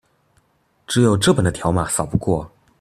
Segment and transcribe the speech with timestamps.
[0.87, 2.51] 只有這本的條碼掃不過